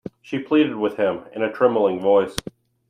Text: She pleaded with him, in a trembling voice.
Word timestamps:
She 0.23 0.39
pleaded 0.39 0.77
with 0.77 0.97
him, 0.97 1.25
in 1.35 1.43
a 1.43 1.53
trembling 1.53 1.99
voice. 1.99 2.35